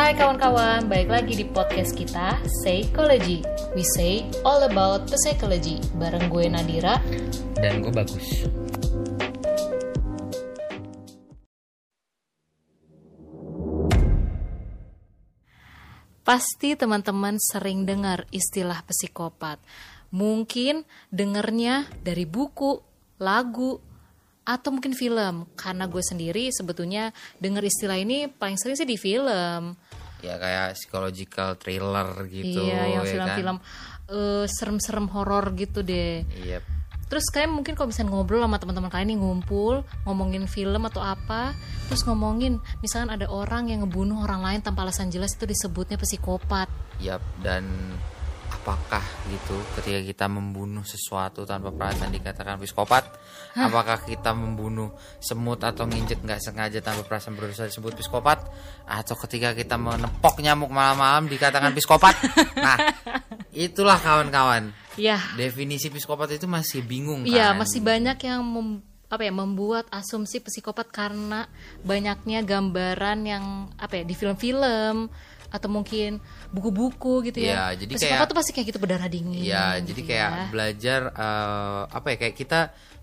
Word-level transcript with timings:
Hai 0.00 0.16
kawan-kawan, 0.16 0.88
balik 0.88 1.12
lagi 1.12 1.36
di 1.36 1.44
podcast 1.44 1.92
kita 1.92 2.40
Psychology. 2.64 3.44
We 3.76 3.84
say 3.84 4.24
all 4.48 4.64
about 4.64 5.12
psychology. 5.12 5.76
Bareng 6.00 6.32
gue 6.32 6.48
Nadira. 6.48 6.96
Dan 7.60 7.84
gue 7.84 7.92
bagus. 7.92 8.48
Pasti 16.24 16.72
teman-teman 16.80 17.36
sering 17.36 17.84
dengar 17.84 18.24
istilah 18.32 18.80
psikopat. 18.88 19.60
Mungkin 20.16 20.88
dengernya 21.12 21.92
dari 22.00 22.24
buku, 22.24 22.80
lagu, 23.20 23.76
atau 24.50 24.74
mungkin 24.74 24.96
film. 24.96 25.46
Karena 25.54 25.86
gue 25.86 26.02
sendiri 26.02 26.50
sebetulnya 26.50 27.14
denger 27.38 27.62
istilah 27.62 27.98
ini 28.00 28.26
paling 28.26 28.58
sering 28.58 28.74
sih 28.74 28.88
di 28.88 28.98
film. 28.98 29.76
Ya 30.20 30.36
kayak 30.36 30.76
psychological 30.76 31.56
thriller 31.56 32.08
gitu. 32.28 32.60
iya, 32.62 33.00
yang 33.00 33.04
ya 33.04 33.12
film-film 33.12 33.56
kan? 33.60 34.12
eh, 34.12 34.44
serem-serem 34.46 35.06
horor 35.12 35.52
gitu 35.56 35.80
deh. 35.80 36.24
Iya. 36.28 36.60
Terus 37.10 37.26
kalian 37.34 37.58
mungkin 37.58 37.74
kalau 37.74 37.90
misalnya 37.90 38.14
ngobrol 38.14 38.46
sama 38.46 38.62
teman-teman 38.62 38.86
kalian 38.86 39.08
nih 39.10 39.18
ngumpul 39.18 39.82
ngomongin 40.06 40.46
film 40.46 40.86
atau 40.86 41.02
apa, 41.02 41.58
terus 41.90 42.06
ngomongin 42.06 42.62
misalkan 42.86 43.10
ada 43.10 43.26
orang 43.26 43.66
yang 43.66 43.82
ngebunuh 43.82 44.22
orang 44.22 44.46
lain 44.46 44.60
tanpa 44.62 44.86
alasan 44.86 45.10
jelas 45.10 45.34
itu 45.34 45.42
disebutnya 45.42 45.98
psikopat. 45.98 46.70
Yap, 47.02 47.18
dan 47.42 47.66
apakah 48.70 49.02
gitu 49.26 49.58
ketika 49.74 49.98
kita 50.06 50.26
membunuh 50.30 50.86
sesuatu 50.86 51.42
tanpa 51.42 51.74
perasaan 51.74 52.14
dikatakan 52.14 52.62
psikopat? 52.62 53.02
Apakah 53.58 54.06
kita 54.06 54.30
membunuh 54.30 54.94
semut 55.18 55.58
atau 55.66 55.90
nginjek 55.90 56.22
nggak 56.22 56.38
sengaja 56.38 56.78
tanpa 56.78 57.02
perasaan 57.02 57.34
berusaha 57.34 57.66
disebut 57.66 57.98
psikopat? 57.98 58.46
Atau 58.86 59.18
ketika 59.26 59.50
kita 59.58 59.74
menepok 59.74 60.38
nyamuk 60.38 60.70
malam-malam 60.70 61.26
dikatakan 61.26 61.74
psikopat? 61.74 62.14
Nah, 62.60 62.76
itulah 63.50 63.98
kawan-kawan. 63.98 64.70
Ya, 64.94 65.18
Definisi 65.34 65.90
psikopat 65.90 66.30
itu 66.38 66.46
masih 66.46 66.86
bingung 66.86 67.26
kan? 67.26 67.30
iya 67.32 67.46
masih 67.56 67.82
banyak 67.82 68.20
yang 68.22 68.44
mem- 68.46 68.84
apa 69.10 69.26
ya 69.26 69.34
membuat 69.34 69.90
asumsi 69.90 70.38
psikopat 70.38 70.94
karena 70.94 71.50
banyaknya 71.82 72.46
gambaran 72.46 73.26
yang 73.26 73.44
apa 73.74 73.98
ya 73.98 74.04
di 74.06 74.14
film-film 74.14 75.10
atau 75.50 75.68
mungkin 75.68 76.22
buku-buku 76.54 77.26
gitu 77.26 77.42
ya. 77.42 77.74
Iya, 77.74 77.84
jadi 77.86 77.92
psikopat 77.98 78.16
kayak- 78.16 78.28
tuh 78.30 78.36
pasti 78.38 78.50
kayak 78.54 78.66
gitu 78.70 78.78
berdarah 78.78 79.08
dingin. 79.10 79.42
Iya, 79.42 79.78
gitu 79.82 79.86
jadi 79.92 80.00
ya. 80.00 80.06
kayak 80.08 80.30
belajar 80.48 81.00
eh, 81.10 81.82
apa 81.90 82.06
ya 82.14 82.16
kayak 82.16 82.34
kita 82.38 82.60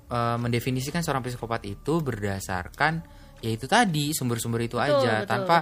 eh, 0.08 0.38
mendefinisikan 0.40 1.04
seorang 1.04 1.22
psikopat 1.22 1.68
itu 1.68 2.00
berdasarkan 2.00 3.04
ya 3.38 3.54
itu 3.54 3.70
tadi 3.70 4.18
sumber-sumber 4.18 4.66
itu 4.66 4.82
Betul, 4.82 4.98
aja 4.98 5.14
betul, 5.22 5.30
tanpa 5.30 5.56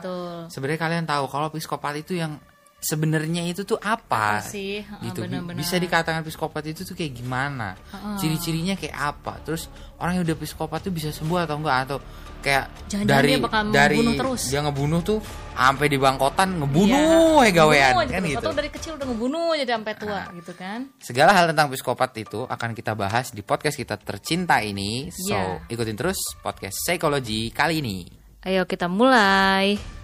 sebenarnya 0.48 0.80
kalian 0.80 1.06
tahu 1.06 1.26
kalau 1.28 1.52
psikopat 1.52 2.00
itu 2.00 2.16
yang 2.16 2.40
sebenarnya 2.86 3.42
itu 3.44 3.66
tuh 3.66 3.76
apa, 3.78 4.40
sih? 4.40 4.86
Gitu 5.02 5.20
Bi- 5.20 5.28
benar-benar. 5.28 5.58
bisa 5.58 5.76
dikatakan 5.76 6.22
psikopat 6.22 6.62
itu 6.66 6.82
tuh 6.82 6.94
kayak 6.94 7.12
gimana 7.12 7.74
ciri-cirinya 8.16 8.74
kayak 8.74 8.94
apa 8.94 9.42
terus 9.42 9.66
orang 9.98 10.16
yang 10.16 10.24
udah 10.24 10.38
psikopat 10.38 10.80
tuh 10.82 10.94
bisa 10.94 11.10
sembuh 11.10 11.40
atau 11.42 11.58
enggak 11.58 11.78
atau 11.84 11.98
kayak 12.40 12.66
Jangan-jangan 12.86 13.10
dari 13.18 13.28
dia 13.28 13.42
bakal 13.42 13.62
dari 13.68 13.98
terus. 14.14 14.42
dia 14.48 14.62
ngebunuh 14.62 15.02
tuh 15.02 15.18
sampai 15.52 15.88
di 15.90 15.98
bangkotan 15.98 16.50
ngebunuh 16.56 17.42
ya 17.42 17.52
gawean 17.52 17.94
Ngebunuh 17.96 18.04
aja 18.04 18.14
kan 18.14 18.22
gitu 18.24 18.46
Atau 18.46 18.54
dari 18.54 18.70
kecil 18.70 18.92
udah 18.94 19.08
ngebunuh 19.08 19.48
aja 19.52 19.66
sampai 19.66 19.94
tua 19.98 20.22
gitu 20.32 20.54
kan. 20.54 20.80
Segala 21.00 21.32
hal 21.34 21.50
tentang 21.50 21.68
psikopat 21.68 22.14
itu 22.16 22.46
akan 22.46 22.70
kita 22.72 22.94
bahas 22.94 23.34
di 23.34 23.42
podcast 23.42 23.74
kita 23.74 23.98
tercinta 23.98 24.62
ini. 24.62 25.10
So, 25.10 25.34
Iya. 25.34 25.66
ikutin 25.66 25.98
terus 25.98 26.22
podcast 26.40 26.78
psikologi 26.80 27.50
kali 27.50 27.82
ini. 27.82 28.06
Ayo 28.46 28.70
kita 28.70 28.86
mulai. 28.86 29.95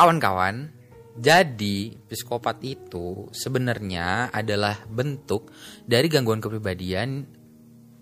Kawan-kawan, 0.00 0.72
jadi 1.12 1.92
psikopat 2.08 2.64
itu 2.64 3.28
sebenarnya 3.36 4.32
adalah 4.32 4.80
bentuk 4.88 5.52
dari 5.84 6.08
gangguan 6.08 6.40
kepribadian 6.40 7.28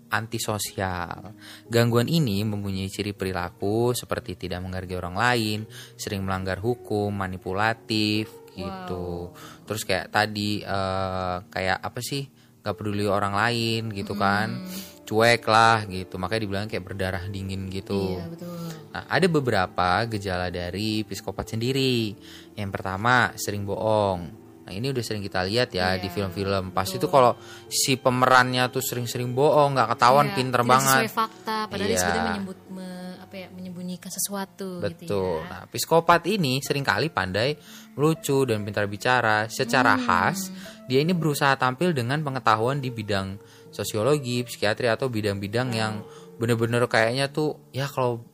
antisosial. 0.07 1.35
Gangguan 1.67 2.07
ini 2.07 2.47
mempunyai 2.47 2.87
ciri 2.87 3.11
perilaku 3.11 3.91
seperti 3.91 4.39
tidak 4.39 4.63
menghargai 4.63 4.95
orang 4.95 5.19
lain, 5.19 5.59
sering 5.99 6.23
melanggar 6.23 6.63
hukum, 6.63 7.11
manipulatif 7.11 8.31
gitu. 8.55 9.35
Terus 9.67 9.83
kayak 9.83 10.07
tadi 10.07 10.63
eh, 10.63 11.35
kayak 11.51 11.83
apa 11.83 11.99
sih? 11.99 12.23
gak 12.59 12.75
peduli 12.79 13.11
orang 13.11 13.35
lain 13.35 13.91
gitu 13.91 14.15
kan. 14.15 14.55
Cuek 15.03 15.43
lah 15.51 15.83
gitu. 15.91 16.15
Makanya 16.15 16.41
dibilang 16.47 16.71
kayak 16.71 16.87
berdarah 16.87 17.23
dingin 17.27 17.67
gitu. 17.67 18.23
Iya 18.23 18.31
betul. 18.31 18.68
Nah, 18.89 19.05
ada 19.05 19.27
beberapa 19.29 19.89
gejala 20.09 20.49
dari 20.49 21.05
psikopat 21.05 21.53
sendiri. 21.53 22.17
Yang 22.57 22.69
pertama, 22.73 23.29
sering 23.37 23.63
bohong. 23.63 24.19
Nah, 24.65 24.77
ini 24.77 24.89
udah 24.89 25.01
sering 25.01 25.21
kita 25.21 25.41
lihat 25.45 25.73
ya 25.73 25.93
Iya, 25.93 26.01
di 26.01 26.09
film-film. 26.09 26.69
Pasti 26.73 26.97
tuh 26.97 27.09
kalau 27.09 27.33
si 27.65 27.97
pemerannya 27.97 28.69
tuh 28.69 28.81
sering-sering 28.81 29.33
bohong, 29.33 29.73
nggak 29.73 29.97
ketahuan, 29.97 30.29
Iya, 30.29 30.35
pinter 30.37 30.61
tidak 30.61 30.71
banget. 30.73 30.93
sesuai 31.05 31.13
fakta 31.13 31.57
padahal 31.65 31.85
Iya. 31.85 31.89
dia 31.89 31.97
sebetulnya 31.97 32.29
menyebut 32.33 32.59
me- 32.69 32.97
apa 33.19 33.35
ya 33.37 33.47
menyembunyikan 33.53 34.09
sesuatu 34.09 34.69
gitu 34.81 35.05
Betul. 35.05 35.37
ya. 35.41 35.49
Nah, 35.49 35.63
psikopat 35.69 36.21
ini 36.25 36.53
sering 36.65 36.81
kali 36.81 37.13
pandai, 37.13 37.53
lucu 37.93 38.41
dan 38.45 38.65
pintar 38.65 38.89
bicara. 38.89 39.45
Secara 39.45 39.97
Hmm. 39.97 40.05
khas, 40.05 40.49
dia 40.85 40.97
ini 41.01 41.13
berusaha 41.13 41.53
tampil 41.53 41.93
dengan 41.93 42.21
pengetahuan 42.21 42.81
di 42.81 42.89
bidang 42.89 43.37
sosiologi, 43.69 44.41
psikiatri 44.41 44.89
atau 44.89 45.13
bidang-bidang 45.13 45.69
yang 45.73 46.01
bener-bener 46.37 46.85
kayaknya 46.85 47.29
tuh 47.29 47.57
ya 47.69 47.85
kalau 47.85 48.25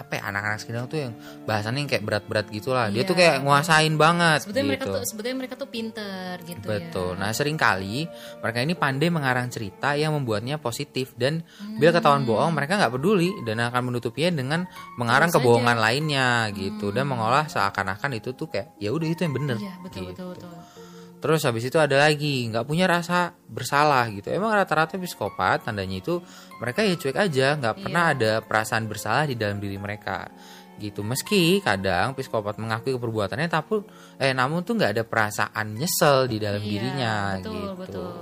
apa 0.00 0.12
ya 0.16 0.22
anak-anak 0.26 0.58
sekarang 0.58 0.84
tuh 0.86 0.98
yang 0.98 1.12
bahasannya 1.44 1.80
yang 1.84 1.90
kayak 1.90 2.04
berat-berat 2.04 2.46
gitulah. 2.48 2.88
Dia 2.88 3.02
tuh 3.02 3.12
Iya. 3.12 3.20
kayak 3.20 3.36
nguasain 3.42 3.94
banget 3.94 4.38
Sebetulnya 4.42 4.66
mereka 4.66 4.84
gitu. 4.84 4.94
tuh 4.96 5.02
sebetulnya 5.04 5.36
mereka 5.36 5.54
tuh 5.54 5.68
pinter 5.68 6.34
gitu 6.42 6.64
Betul. 6.64 7.10
ya. 7.12 7.20
Nah, 7.20 7.30
sering 7.30 7.54
kali 7.54 8.08
mereka 8.38 8.58
ini 8.58 8.74
pandai 8.74 9.08
mengarang 9.08 9.46
cerita 9.46 9.92
yang 9.92 10.12
membuatnya 10.12 10.56
positif 10.56 11.12
dan 11.14 11.44
bila 11.76 11.92
ketahuan 11.92 12.22
Hmm. 12.22 12.30
bohong 12.30 12.52
mereka 12.52 12.76
nggak 12.76 12.92
peduli 12.92 13.30
dan 13.42 13.60
akan 13.60 13.82
menutupinya 13.86 14.30
dengan 14.32 14.60
mengarang 14.96 15.28
Terus 15.28 15.42
kebohongan 15.42 15.76
lainnya 15.76 16.28
gitu 16.50 16.90
dan 16.90 17.04
mengolah 17.04 17.44
seakan-akan 17.46 18.16
itu 18.16 18.32
tuh 18.32 18.48
kayak 18.48 18.72
ya 18.76 18.90
udah 18.90 19.06
itu 19.06 19.20
yang 19.20 19.34
bener. 19.34 19.56
Iya 19.56 19.74
betul 19.80 20.00
gitu. 20.08 20.24
betul 20.32 20.48
betul. 20.48 20.89
Terus 21.20 21.44
habis 21.44 21.68
itu 21.68 21.76
ada 21.76 22.00
lagi 22.00 22.48
nggak 22.48 22.64
punya 22.64 22.88
rasa 22.88 23.36
bersalah 23.46 24.08
gitu. 24.08 24.32
Emang 24.32 24.56
rata-rata 24.56 24.96
psikopat 24.96 25.68
tandanya 25.68 26.00
itu 26.00 26.24
mereka 26.56 26.80
ya 26.80 26.96
cuek 26.96 27.16
aja, 27.16 27.46
nggak 27.60 27.76
pernah 27.84 28.04
Iya. 28.08 28.16
ada 28.16 28.32
perasaan 28.40 28.88
bersalah 28.88 29.28
di 29.28 29.36
dalam 29.36 29.60
diri 29.60 29.76
mereka 29.76 30.32
gitu. 30.80 31.04
Meski 31.04 31.60
kadang 31.60 32.16
psikopat 32.16 32.56
mengakui 32.56 32.96
keperbuatannya, 32.96 33.52
tapi 33.52 33.84
eh 34.16 34.32
namun 34.32 34.64
tuh 34.64 34.80
nggak 34.80 34.96
ada 34.96 35.04
perasaan 35.04 35.76
nyesel 35.76 36.24
di 36.24 36.40
dalam 36.40 36.64
Iya, 36.64 36.68
dirinya 36.72 37.14
betul, 37.36 37.52
gitu. 37.52 37.76
betul. 37.76 38.12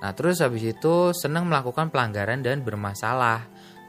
Nah 0.00 0.12
terus 0.12 0.36
habis 0.40 0.64
itu 0.64 0.94
senang 1.16 1.48
melakukan 1.48 1.88
pelanggaran 1.88 2.44
dan 2.44 2.60
bermasalah 2.60 3.48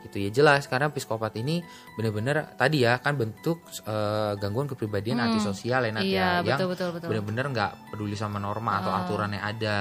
gitu 0.09 0.17
ya 0.17 0.29
jelas 0.33 0.65
karena 0.65 0.89
psikopat 0.89 1.37
ini 1.37 1.61
bener-bener 1.97 2.53
tadi 2.57 2.83
ya 2.85 2.97
kan 2.97 3.15
bentuk 3.17 3.61
eh, 3.85 4.33
gangguan 4.41 4.65
kepribadian 4.69 5.21
antisosial 5.21 5.85
ya 5.85 5.91
Nat, 5.93 6.03
Iya, 6.03 6.11
ya 6.11 6.27
yang 6.41 6.57
betul, 6.57 6.67
betul, 6.73 6.89
betul. 6.97 7.07
bener-bener 7.13 7.45
nggak 7.53 7.71
peduli 7.93 8.15
sama 8.17 8.41
norma 8.41 8.81
atau 8.81 8.91
aturan 8.91 9.33
yang 9.35 9.45
ada 9.45 9.77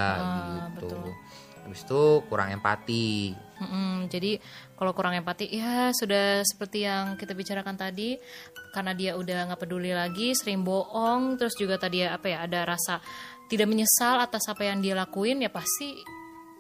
gitu. 0.77 0.89
betul. 0.93 1.13
Habis 1.61 1.87
itu 1.87 2.03
kurang 2.27 2.49
empati. 2.51 3.37
Mm-mm, 3.61 4.09
jadi 4.09 4.41
kalau 4.75 4.97
kurang 4.97 5.13
empati 5.13 5.53
ya 5.53 5.93
sudah 5.93 6.41
seperti 6.41 6.89
yang 6.89 7.21
kita 7.21 7.37
bicarakan 7.37 7.77
tadi 7.77 8.17
karena 8.73 8.97
dia 8.97 9.13
udah 9.21 9.53
nggak 9.53 9.61
peduli 9.61 9.93
lagi 9.93 10.33
sering 10.33 10.65
bohong 10.65 11.37
terus 11.37 11.53
juga 11.61 11.77
tadi 11.77 12.01
ya 12.01 12.17
apa 12.17 12.27
ya 12.33 12.49
ada 12.49 12.65
rasa 12.65 13.05
tidak 13.53 13.69
menyesal 13.69 14.17
atas 14.25 14.49
apa 14.49 14.65
yang 14.65 14.81
dia 14.81 14.97
lakuin 14.97 15.45
ya 15.45 15.53
pasti 15.53 16.01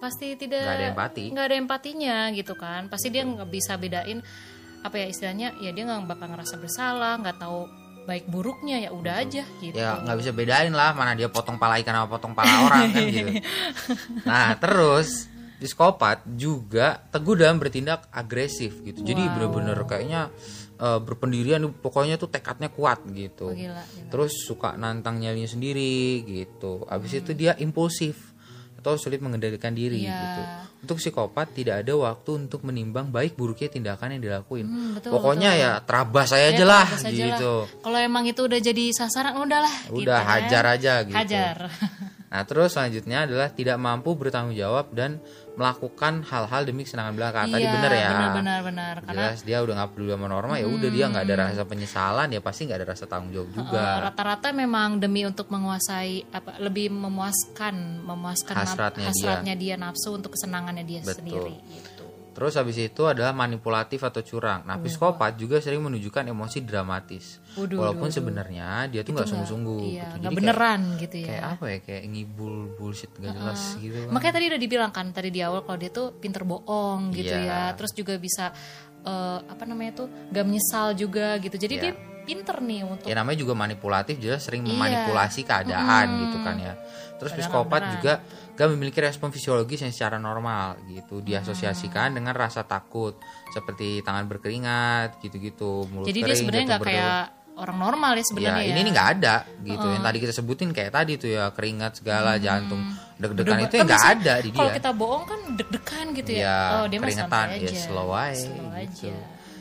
pasti 0.01 0.33
tidak 0.35 0.65
Nggak 0.65 0.75
ada 0.75 0.87
empati. 0.91 1.25
nggak 1.29 1.45
ada 1.45 1.57
empatinya 1.57 2.17
gitu 2.33 2.55
kan 2.55 2.89
pasti 2.89 3.09
dia 3.09 3.23
nggak 3.23 3.47
bisa 3.47 3.77
bedain 3.77 4.25
apa 4.81 4.97
ya 4.97 5.07
istilahnya 5.07 5.53
ya 5.61 5.71
dia 5.71 5.85
nggak 5.85 6.09
bakal 6.09 6.27
ngerasa 6.27 6.57
bersalah 6.57 7.21
nggak 7.21 7.37
tahu 7.37 7.69
baik 8.01 8.25
buruknya 8.27 8.81
ya 8.81 8.91
udah 8.91 9.21
aja 9.21 9.45
gitu 9.61 9.77
Ya 9.77 10.01
nggak 10.01 10.17
bisa 10.19 10.33
bedain 10.33 10.73
lah 10.73 10.97
mana 10.97 11.13
dia 11.13 11.29
potong 11.29 11.61
pala 11.61 11.77
ikan 11.79 11.93
sama 11.95 12.09
potong 12.09 12.33
pala 12.33 12.49
orang 12.65 12.89
kan 12.89 13.05
gitu. 13.05 13.31
Nah 14.25 14.57
terus 14.57 15.29
psikopat 15.61 16.25
juga 16.27 17.05
teguh 17.13 17.37
dalam 17.37 17.61
bertindak 17.61 18.09
agresif 18.09 18.81
gitu. 18.81 19.05
Jadi 19.05 19.21
bener-bener 19.29 19.77
kayaknya 19.85 20.33
eh, 20.81 20.97
berpendirian 20.99 21.61
pokoknya 21.77 22.17
tuh 22.17 22.33
tekadnya 22.33 22.73
kuat 22.73 23.05
gitu. 23.13 23.53
Oh, 23.53 23.55
gila, 23.55 23.85
gila. 23.85 24.09
Terus 24.09 24.33
suka 24.49 24.81
nantang 24.81 25.21
nyalinya 25.21 25.47
sendiri 25.47 26.25
gitu. 26.25 26.89
Habis 26.89 27.21
itu 27.21 27.37
dia 27.37 27.53
impulsif 27.61 28.30
atau 28.81 28.97
sulit 28.97 29.21
mengendalikan 29.21 29.71
diri 29.71 30.03
Iya. 30.03 30.17
gitu. 30.17 30.43
Untuk 30.81 30.97
psikopat 30.97 31.53
tidak 31.53 31.85
ada 31.85 31.93
waktu 31.95 32.41
untuk 32.41 32.65
menimbang 32.65 33.13
baik 33.13 33.37
buruknya 33.37 33.69
tindakan 33.69 34.17
yang 34.17 34.25
dilakuin. 34.25 34.65
Hmm, 34.65 34.91
betul, 34.97 35.13
Pokoknya 35.13 35.53
betul. 35.53 35.63
ya 35.63 35.71
terabas 35.85 36.27
saya 36.27 36.49
Ya, 36.49 36.57
aja 36.57 36.65
lah 36.65 36.87
gitu. 37.05 37.53
Kalau 37.79 37.99
emang 38.01 38.25
itu 38.25 38.41
udah 38.41 38.57
jadi 38.59 38.85
sasaran 38.91 39.37
udahlah 39.37 39.77
gitu 39.87 40.01
Udah 40.01 40.19
kan. 40.19 40.31
hajar 40.41 40.65
aja 40.67 40.93
gitu. 41.05 41.13
Hajar. 41.15 41.57
Nah, 42.31 42.47
terus 42.47 42.73
selanjutnya 42.73 43.27
adalah 43.27 43.51
tidak 43.51 43.75
mampu 43.75 44.15
bertanggung 44.15 44.55
jawab 44.55 44.95
dan 44.95 45.19
melakukan 45.55 46.23
hal-hal 46.23 46.63
demi 46.63 46.87
kesenangan 46.87 47.13
belaka. 47.13 47.43
Tadi 47.45 47.59
Iya, 47.59 47.75
bener 47.75 47.91
ya. 47.93 48.09
benar-benar 48.09 48.61
benar 48.63 48.95
karena 49.03 49.23
Jelas 49.27 49.43
dia 49.43 49.59
udah 49.59 49.75
nggak 49.77 49.91
peduli 49.91 50.11
sama 50.11 50.27
norma 50.27 50.55
ya 50.55 50.65
udah 50.65 50.89
dia 50.89 51.05
nggak 51.07 51.25
ada 51.27 51.35
rasa 51.43 51.65
penyesalan 51.65 52.29
ya 52.31 52.41
pasti 52.41 52.61
nggak 52.65 52.79
ada 52.79 52.89
rasa 52.89 53.05
tanggung 53.05 53.35
jawab 53.35 53.51
juga. 53.51 53.83
rata-rata 54.01 54.49
memang 54.53 54.97
demi 54.97 55.27
untuk 55.27 55.51
menguasai 55.51 56.31
apa 56.31 56.57
lebih 56.59 56.89
memuaskan 56.89 57.75
memuaskan 58.01 58.55
naf- 58.55 58.69
Hasratnya 58.71 59.03
dia. 59.03 59.11
hasratnya 59.11 59.55
dia. 59.55 59.75
nafsu 59.77 60.09
untuk 60.13 60.31
kesenangannya 60.33 60.85
dia 60.85 61.01
Betul. 61.03 61.17
sendiri 61.19 61.55
gitu. 61.69 62.00
Terus 62.31 62.55
habis 62.55 62.77
itu 62.77 63.03
adalah 63.05 63.31
manipulatif 63.31 64.01
atau 64.01 64.21
curang. 64.21 64.63
Nah, 64.63 64.79
psikopat 64.79 65.35
juga 65.35 65.59
sering 65.59 65.83
menunjukkan 65.83 66.25
emosi 66.27 66.63
dramatis. 66.63 67.43
Waduh, 67.55 67.77
Walaupun 67.77 68.09
sebenarnya 68.09 68.87
dia 68.87 69.03
tuh 69.03 69.13
nggak 69.13 69.27
sungguh-sungguh. 69.27 69.81
Iya, 69.83 69.91
gitu. 69.91 70.15
Jadi 70.15 70.23
kayak- 70.23 70.39
beneran 70.39 70.81
gitu 70.97 71.17
ya. 71.19 71.27
Kayak 71.27 71.45
apa 71.51 71.65
ya? 71.67 71.79
Kayak 71.83 72.03
ngibul 72.07 72.55
bullshit 72.75 73.11
gak 73.13 73.35
jelas 73.35 73.61
gitu. 73.77 73.97
kan. 74.01 74.11
Makanya 74.11 74.35
tadi 74.35 74.45
udah 74.47 74.61
dibilang 74.61 74.91
kan 74.91 75.07
tadi 75.11 75.29
di 75.29 75.41
awal 75.41 75.61
kalau 75.63 75.77
dia 75.77 75.91
tuh 75.91 76.07
pinter 76.17 76.43
bohong 76.43 77.11
gitu 77.11 77.35
Iya. 77.35 77.47
ya. 77.47 77.63
Terus 77.75 77.93
juga 77.93 78.15
bisa 78.17 78.55
eh, 79.01 79.39
apa 79.41 79.65
namanya 79.65 80.05
tuh 80.05 80.09
gak 80.29 80.45
menyesal 80.45 80.93
juga 80.93 81.41
gitu. 81.41 81.57
Jadi 81.57 81.75
Iya. 81.75 81.83
dia 81.89 81.93
pinter 82.23 82.57
nih 82.59 82.81
untuk 82.83 83.05
Ya 83.05 83.15
namanya 83.15 83.39
juga 83.39 83.53
manipulatif 83.53 84.17
jelas 84.17 84.41
sering 84.41 84.63
Iya. 84.63 84.71
memanipulasi 84.71 85.41
keadaan 85.43 86.07
gitu 86.21 86.37
kan 86.39 86.57
ya. 86.57 86.75
Terus 87.17 87.31
Padahal 87.31 87.45
psikopat 87.45 87.81
beneran. 87.81 87.95
juga 87.95 88.13
gak 88.55 88.69
memiliki 88.71 88.99
respon 88.99 89.29
fisiologis 89.29 89.81
yang 89.81 89.91
secara 89.91 90.17
normal 90.17 90.67
gitu. 90.87 91.21
Diasosiasikan 91.21 92.13
dengan 92.13 92.33
rasa 92.33 92.63
takut 92.63 93.17
seperti 93.49 94.01
tangan 94.01 94.25
berkeringat 94.27 95.19
gitu-gitu, 95.19 95.85
mulut 95.87 96.05
jadi 96.05 96.19
dia 96.19 96.27
kering, 96.27 96.39
sebenarnya 96.39 96.67
jatuh 96.67 96.73
nggak 96.75 96.87
kayak 96.87 97.23
orang 97.57 97.77
normal 97.79 98.11
ya 98.11 98.17
Ya, 98.17 98.25
sebenarnya 98.25 98.63
ya. 98.63 98.71
ini 98.71 98.81
nih 98.81 98.93
nggak 98.95 99.09
ada 99.15 99.35
gitu. 99.61 99.87
Yang 99.87 100.03
tadi 100.03 100.19
kita 100.19 100.33
sebutin 100.35 100.69
kayak 100.71 100.93
tadi 100.95 101.13
tuh 101.15 101.31
ya 101.31 101.45
keringat 101.51 101.93
segala, 101.95 102.31
jantung, 102.39 102.81
deg-degan 103.17 103.59
Deg- 103.59 103.67
itu 103.67 103.75
ya 103.75 103.83
nggak 103.83 104.01
biasanya 104.01 104.17
ada 104.19 104.35
di 104.39 104.49
Kalau 104.51 104.65
dia. 104.67 104.77
kita 104.77 104.91
bohong 104.95 105.25
kan 105.27 105.41
deg-degan 105.55 106.07
gitu 106.15 106.31
ya. 106.33 106.41
Ya, 106.41 106.57
oh, 106.75 106.85
dia 106.87 106.99
keringetan, 106.99 107.47
ya 107.51 107.57
aja. 107.59 107.77
slow 107.77 108.09
aja, 108.11 108.33
Slow 108.39 108.57
gitu. 108.57 108.81
aja. 109.07 109.15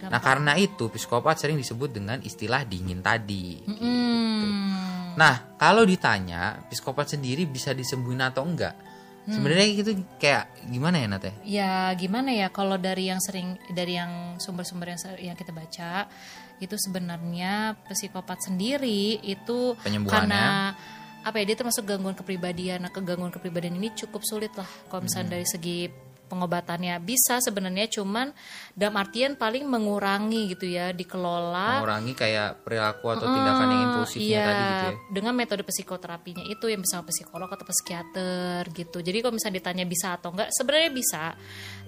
Nah 0.07 0.21
karena 0.23 0.55
itu 0.55 0.87
psikopat 0.87 1.35
sering 1.35 1.59
disebut 1.59 1.91
dengan 1.91 2.23
istilah 2.23 2.63
dingin 2.63 3.03
tadi. 3.03 3.59
Hmm. 3.67 5.17
Nah 5.19 5.59
kalau 5.59 5.83
ditanya 5.83 6.63
psikopat 6.71 7.11
sendiri 7.19 7.43
bisa 7.43 7.75
disembuhin 7.75 8.23
atau 8.23 8.47
enggak? 8.47 8.87
Sebenarnya 9.29 9.67
gitu 9.77 9.91
kayak 10.17 10.49
gimana 10.73 10.95
ya 10.97 11.07
Nat 11.11 11.21
ya? 11.21 11.33
Ya 11.45 11.73
gimana 11.93 12.33
ya 12.33 12.47
kalau 12.49 12.81
dari 12.81 13.13
yang 13.13 13.21
sering 13.21 13.61
dari 13.69 13.93
yang 13.93 14.41
sumber-sumber 14.41 14.89
yang, 14.89 15.01
yang 15.21 15.37
kita 15.37 15.53
baca 15.53 16.09
itu 16.59 16.75
sebenarnya 16.75 17.77
psikopat 17.85 18.49
sendiri 18.49 19.21
itu 19.21 19.77
karena 20.09 20.73
apa 21.19 21.35
ya 21.43 21.45
dia 21.51 21.57
termasuk 21.59 21.85
gangguan 21.85 22.17
kepribadian. 22.17 22.81
Nah, 22.87 22.91
kegangguan 22.91 23.29
kepribadian 23.29 23.77
ini 23.77 23.93
cukup 23.93 24.25
sulit 24.25 24.55
lah 24.57 24.67
kalau 24.89 25.05
misalnya 25.05 25.37
dari 25.37 25.45
segi 25.45 26.08
pengobatannya 26.29 26.95
bisa 27.01 27.41
sebenarnya 27.41 27.89
cuman 27.89 28.29
dalam 28.77 28.95
artian 29.01 29.33
paling 29.33 29.65
mengurangi 29.65 30.53
gitu 30.53 30.69
ya 30.69 30.93
dikelola 30.93 31.81
Mengurangi 31.81 32.13
kayak 32.13 32.61
perilaku 32.61 33.05
atau 33.09 33.25
tindakan 33.25 33.67
yang 33.73 33.83
impulsifnya 33.89 34.29
iya, 34.29 34.45
tadi 34.45 34.63
gitu 34.63 34.85
ya? 34.85 34.93
dengan 35.09 35.33
metode 35.33 35.63
psikoterapinya 35.65 36.45
itu 36.45 36.65
yang 36.69 36.85
bersama 36.85 37.09
psikolog 37.09 37.49
atau 37.49 37.65
psikiater 37.65 38.61
gitu. 38.71 39.01
Jadi 39.01 39.17
kalau 39.25 39.33
misalnya 39.33 39.57
ditanya 39.57 39.85
bisa 39.89 40.07
atau 40.15 40.29
enggak, 40.31 40.49
sebenarnya 40.53 40.91
bisa. 40.93 41.23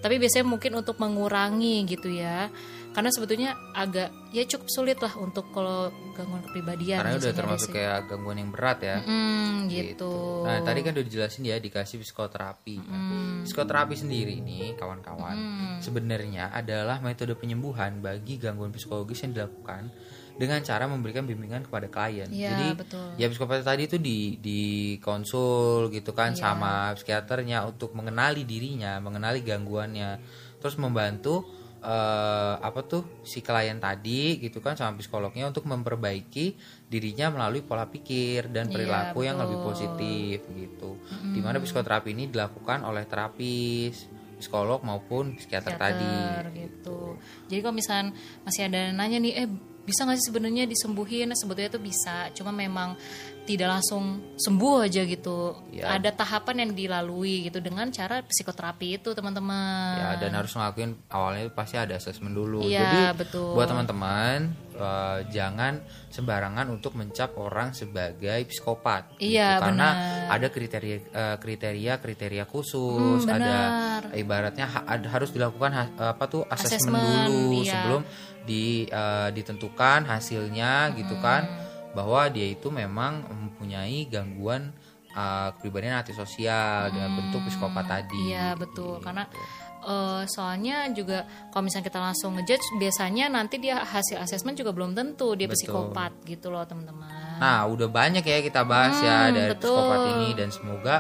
Tapi 0.01 0.15
biasanya 0.17 0.45
mungkin 0.49 0.71
untuk 0.81 0.97
mengurangi 0.97 1.85
gitu 1.85 2.09
ya. 2.09 2.49
Karena 2.91 3.07
sebetulnya 3.07 3.55
agak 3.71 4.11
ya 4.35 4.43
cukup 4.43 4.67
sulit 4.67 4.99
lah 4.99 5.15
untuk 5.15 5.47
kalau 5.55 5.87
gangguan 6.11 6.43
kepribadian. 6.43 6.99
Karena 6.99 7.15
udah 7.15 7.23
biasanya 7.23 7.39
termasuk 7.39 7.69
sih. 7.71 7.75
kayak 7.79 7.97
gangguan 8.11 8.37
yang 8.43 8.51
berat 8.51 8.79
ya. 8.83 8.97
Hmm, 8.99 9.71
gitu. 9.71 10.43
Nah 10.43 10.59
tadi 10.59 10.79
kan 10.83 10.91
udah 10.99 11.05
dijelasin 11.07 11.43
ya 11.47 11.55
dikasih 11.55 12.03
psikoterapi. 12.03 12.75
Nah, 12.83 12.99
Psikoterapi 13.47 13.95
sendiri 13.95 14.43
ini 14.43 14.75
kawan-kawan 14.75 15.35
sebenarnya 15.79 16.51
adalah 16.51 16.99
metode 16.99 17.33
penyembuhan 17.39 18.03
bagi 18.03 18.35
gangguan 18.37 18.75
psikologis 18.75 19.23
yang 19.23 19.33
dilakukan 19.33 19.87
dengan 20.35 20.59
cara 20.63 20.87
memberikan 20.89 21.23
bimbingan 21.23 21.63
kepada 21.63 21.87
klien. 21.87 22.27
Iya, 22.27 22.49
Jadi 22.55 22.67
betul. 22.75 23.07
ya 23.15 23.27
psikopat 23.29 23.61
tadi 23.61 23.85
itu 23.85 23.97
di 24.01 24.35
di 24.41 24.61
konsul 24.99 25.87
gitu 25.93 26.11
kan 26.11 26.33
Iya. 26.33 26.39
sama 26.49 26.91
psikiaternya 26.97 27.63
untuk 27.67 27.93
mengenali 27.93 28.43
dirinya, 28.43 28.97
mengenali 28.99 29.43
gangguannya, 29.43 30.19
terus 30.59 30.75
membantu 30.75 31.45
eh, 31.81 32.55
apa 32.61 32.79
tuh 32.85 33.25
si 33.25 33.41
klien 33.41 33.81
tadi 33.81 34.37
gitu 34.37 34.61
kan 34.61 34.77
sama 34.77 34.97
psikolognya 35.01 35.49
untuk 35.49 35.65
memperbaiki 35.65 36.53
dirinya 36.85 37.33
melalui 37.33 37.65
pola 37.65 37.89
pikir 37.89 38.53
dan 38.53 38.69
Iya, 38.69 38.73
perilaku 38.77 39.19
yang 39.25 39.41
lebih 39.41 39.57
positif 39.65 40.45
gitu. 40.53 41.01
Di 41.09 41.41
mana 41.41 41.57
psikoterapi 41.57 42.13
ini 42.13 42.29
dilakukan 42.29 42.85
oleh 42.85 43.03
terapis, 43.09 44.05
psikolog 44.41 44.81
maupun 44.81 45.37
psikiater, 45.37 45.77
tadi. 45.77 46.01
psikiater 46.01 46.47
gitu. 46.57 46.99
Jadi 47.49 47.59
kalau 47.61 47.75
misalnya 47.77 48.13
masih 48.45 48.61
ada 48.69 48.81
nanya 48.93 49.17
nih, 49.21 49.33
eh 49.45 49.49
bisa 49.81 50.05
nggak 50.05 50.17
sih 50.17 50.27
sebenarnya 50.29 50.63
disembuhin? 50.65 51.29
Nah, 51.29 51.37
sebetulnya 51.37 51.73
itu 51.73 51.81
bisa, 51.81 52.29
cuma 52.31 52.49
memang 52.49 52.93
tidak 53.41 53.73
langsung 53.73 54.21
sembuh 54.37 54.85
aja 54.85 55.01
gitu. 55.01 55.57
Ya. 55.73 55.97
Ada 55.97 56.13
tahapan 56.13 56.61
yang 56.61 56.71
dilalui 56.77 57.49
gitu 57.49 57.57
dengan 57.57 57.89
cara 57.89 58.21
psikoterapi 58.21 59.01
itu 59.01 59.17
teman-teman. 59.17 59.97
Ya 59.97 60.09
dan 60.21 60.37
harus 60.37 60.53
ngelakuin 60.53 60.93
awalnya 61.09 61.49
itu 61.49 61.53
pasti 61.57 61.75
ada 61.75 61.97
assessment 61.97 62.37
dulu. 62.37 62.61
Iya, 62.61 62.85
Jadi 62.85 62.99
betul. 63.17 63.57
buat 63.57 63.65
teman-teman 63.65 64.53
eh, 64.71 65.17
jangan 65.33 65.81
sembarangan 66.07 66.69
untuk 66.69 66.93
mencap 66.93 67.33
orang 67.41 67.73
sebagai 67.73 68.45
psikopat. 68.45 69.17
Iya, 69.17 69.57
gitu. 69.57 69.61
Karena 69.65 69.87
benar. 69.89 70.33
ada 70.37 70.47
kriteria 70.53 70.97
eh, 71.09 71.35
kriteria 71.41 71.93
kriteria 71.97 72.45
khusus, 72.45 73.25
Hmm, 73.25 73.35
ada 73.41 73.55
ibaratnya 74.13 74.69
ha- 74.69 74.85
ada- 74.85 75.09
harus 75.09 75.33
dilakukan 75.33 75.71
ha- 75.73 76.13
apa 76.13 76.23
tuh 76.29 76.45
assessment, 76.45 76.93
Assessment, 76.93 77.25
dulu 77.25 77.59
iya. 77.65 77.73
sebelum 77.73 78.01
di 78.41 78.83
eh, 78.85 79.29
ditentukan 79.29 80.05
hasilnya 80.05 80.93
gitu 80.93 81.13
Hmm. 81.13 81.23
kan 81.23 81.43
bahwa 81.91 82.25
dia 82.27 82.47
itu 82.47 82.67
memang 82.67 83.21
mempunyai 83.27 84.07
gangguan 84.07 84.71
eh, 85.11 85.49
kepribadian 85.55 85.99
antisosial 85.99 86.87
dengan 86.89 87.11
bentuk 87.13 87.43
psikopat 87.45 87.85
tadi. 87.85 88.31
Iya 88.31 88.55
betul 88.55 88.97
karena 88.97 89.27
eh, 89.81 90.23
soalnya 90.25 90.87
juga 90.89 91.25
kalau 91.49 91.67
misalnya 91.67 91.85
kita 91.85 91.99
langsung 91.99 92.31
ngejudge 92.33 92.77
biasanya 92.77 93.27
nanti 93.27 93.57
dia 93.57 93.81
hasil 93.81 94.17
asesmen 94.17 94.53
juga 94.53 94.71
belum 94.71 94.93
tentu 94.93 95.35
dia 95.35 95.45
Betul. 95.45 95.67
psikopat 95.67 96.11
gitu 96.23 96.47
loh 96.47 96.63
teman-teman. 96.63 97.37
Nah, 97.37 97.65
udah 97.65 97.89
banyak 97.89 98.21
ya 98.21 98.39
kita 98.39 98.61
bahas 98.63 99.01
ya 99.01 99.27
Hmm, 99.27 99.33
dari 99.33 99.49
betul. 99.51 99.73
psikopat 99.73 99.99
ini 100.15 100.29
dan 100.31 100.49
semoga 100.49 100.95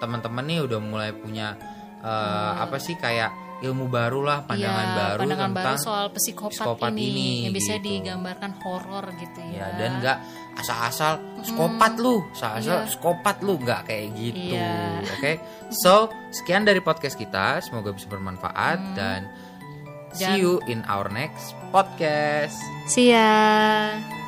teman-teman 0.00 0.42
nih 0.42 0.60
udah 0.64 0.78
mulai 0.80 1.10
punya 1.12 1.54
eh, 2.02 2.52
apa 2.58 2.76
sih 2.76 2.96
kayak 2.96 3.30
ilmu 3.62 3.86
baru 3.86 4.20
lah, 4.20 4.38
pandangan 4.42 4.84
Iya, 4.84 4.98
baru 4.98 5.18
pandangan 5.22 5.50
tentang 5.54 5.76
baru 5.78 5.78
soal 5.78 6.06
psikopat, 6.10 6.52
psikopat 6.58 6.90
ini, 6.92 7.04
ini, 7.06 7.28
yang 7.46 7.54
bisa 7.54 7.74
gitu. 7.78 7.84
digambarkan 7.88 8.52
horor 8.60 9.04
gitu 9.16 9.40
ya. 9.48 9.56
ya 9.56 9.66
dan 9.78 9.90
nggak 10.02 10.18
asal-asal 10.58 11.12
psikopat 11.40 11.92
lu, 11.96 12.16
asal-asal 12.34 12.76
Iya. 12.82 12.86
psikopat 12.90 13.36
lu 13.40 13.54
nggak 13.62 13.80
kayak 13.86 14.06
gitu. 14.18 14.54
Iya. 14.58 14.74
Oke. 15.16 15.32
So, 15.72 16.10
sekian 16.30 16.66
dari 16.66 16.82
podcast 16.82 17.16
kita, 17.16 17.62
semoga 17.62 17.94
bisa 17.94 18.10
bermanfaat 18.10 18.78
Hmm. 18.82 18.94
dan 18.98 19.20
Dan- 20.12 20.18
see 20.18 20.44
you 20.44 20.60
in 20.68 20.84
our 20.90 21.08
next 21.08 21.56
podcast. 21.72 22.58
See 22.84 23.14
ya. 23.14 24.21